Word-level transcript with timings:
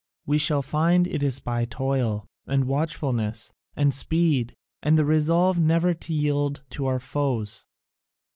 We 0.25 0.39
shall 0.39 0.63
find 0.63 1.05
it 1.05 1.21
is 1.21 1.39
by 1.39 1.65
toil, 1.65 2.25
and 2.47 2.65
watchfulness, 2.65 3.53
and 3.75 3.93
speed, 3.93 4.55
and 4.81 4.97
the 4.97 5.05
resolve 5.05 5.59
never 5.59 5.93
to 5.93 6.11
yield 6.11 6.63
to 6.71 6.87
our 6.87 6.99
foes. 6.99 7.65